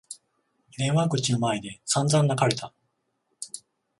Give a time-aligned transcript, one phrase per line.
[0.79, 2.73] 電話口の前で散々泣かれた。